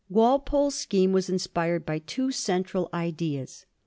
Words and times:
Walpole's 0.09 0.73
scheme 0.73 1.11
was 1.11 1.29
inspired 1.29 1.85
by 1.85 1.99
two 1.99 2.31
central 2.31 2.89
ideas. 2.91 3.67